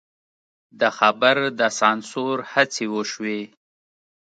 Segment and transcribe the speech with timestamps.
[0.79, 3.41] د خبر د سانسور هڅې وشوې.